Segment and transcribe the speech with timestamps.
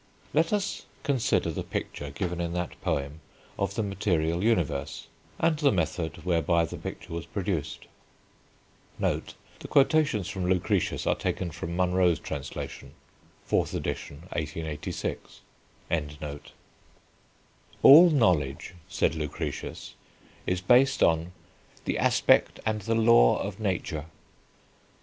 [0.33, 3.19] Let us consider the picture given in that poem
[3.59, 5.05] of the material universe,
[5.37, 7.85] and the method whereby the picture was produced.
[8.99, 9.27] The
[9.69, 12.95] quotations from Lucretius are taken from Munro's translation
[13.47, 15.41] (4th Edition, 1886).
[17.83, 19.93] All knowledge, said Lucretius,
[20.47, 21.31] is based on
[21.85, 24.05] "the aspect and the law of nature."